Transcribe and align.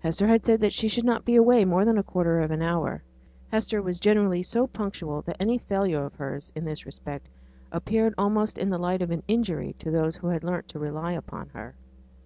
Hester 0.00 0.26
had 0.26 0.44
said 0.44 0.60
that 0.60 0.74
she 0.74 0.86
should 0.86 1.06
not 1.06 1.24
be 1.24 1.34
away 1.34 1.64
more 1.64 1.86
than 1.86 1.96
a 1.96 2.02
quarter 2.02 2.40
of 2.40 2.50
an 2.50 2.60
hour; 2.60 2.92
and 2.96 3.02
Hester 3.52 3.80
was 3.80 3.98
generally 3.98 4.42
so 4.42 4.66
punctual 4.66 5.22
that 5.22 5.38
any 5.40 5.56
failure 5.56 6.04
of 6.04 6.14
hers, 6.16 6.52
in 6.54 6.66
this 6.66 6.84
respect, 6.84 7.30
appeared 7.70 8.12
almost 8.18 8.58
in 8.58 8.68
the 8.68 8.76
light 8.76 9.00
of 9.00 9.10
an 9.10 9.22
injury 9.28 9.74
on 9.86 9.92
those 9.94 10.16
who 10.16 10.26
had 10.26 10.44
learnt 10.44 10.68
to 10.68 10.78
rely 10.78 11.12
upon 11.12 11.48
her. 11.54 11.74